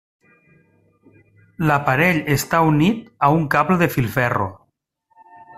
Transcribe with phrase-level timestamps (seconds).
[1.71, 4.53] L'aparell està unit a un cable de filferro.